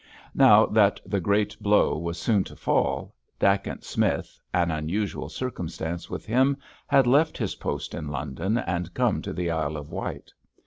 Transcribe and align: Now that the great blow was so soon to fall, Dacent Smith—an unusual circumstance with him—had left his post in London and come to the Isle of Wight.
Now 0.33 0.65
that 0.65 0.99
the 1.05 1.19
great 1.19 1.55
blow 1.61 1.95
was 1.95 2.17
so 2.17 2.31
soon 2.31 2.43
to 2.45 2.55
fall, 2.55 3.13
Dacent 3.37 3.83
Smith—an 3.83 4.71
unusual 4.71 5.29
circumstance 5.29 6.09
with 6.09 6.25
him—had 6.25 7.05
left 7.05 7.37
his 7.37 7.53
post 7.53 7.93
in 7.93 8.07
London 8.07 8.57
and 8.57 8.95
come 8.95 9.21
to 9.21 9.31
the 9.31 9.51
Isle 9.51 9.77
of 9.77 9.91
Wight. 9.91 10.33